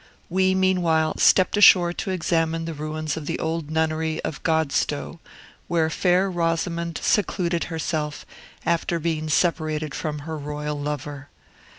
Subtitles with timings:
[0.31, 5.19] We, meanwhile, stepped ashore to examine the ruins of the old nunnery of Godstowe,
[5.67, 8.25] where Fair Rosamond secluded herself,
[8.65, 11.29] after being separated from her royal lover.